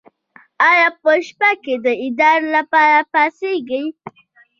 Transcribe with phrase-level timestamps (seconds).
[0.69, 3.85] ایا په شپه کې د ادرار لپاره پاڅیږئ؟